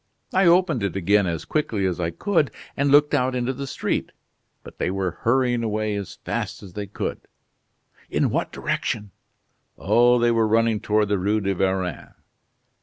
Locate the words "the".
3.53-3.67, 11.09-11.19